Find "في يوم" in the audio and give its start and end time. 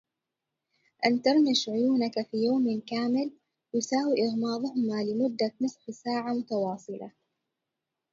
2.31-2.81